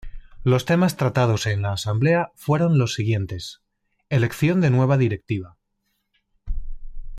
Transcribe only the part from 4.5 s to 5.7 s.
de nueva directiva.